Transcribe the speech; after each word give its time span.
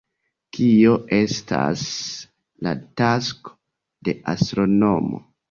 Kio 0.57 0.95
estas 1.17 1.83
la 2.69 2.73
tasko 3.03 3.55
de 4.09 4.19
astronomo? 4.35 5.25